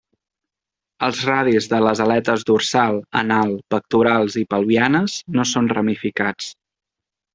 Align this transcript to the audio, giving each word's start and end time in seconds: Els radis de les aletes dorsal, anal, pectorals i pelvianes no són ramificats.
Els 1.07 1.19
radis 1.29 1.67
de 1.73 1.81
les 1.87 2.01
aletes 2.05 2.45
dorsal, 2.49 2.97
anal, 3.21 3.53
pectorals 3.75 4.39
i 4.43 4.45
pelvianes 4.55 5.19
no 5.37 5.47
són 5.51 5.71
ramificats. 5.79 6.49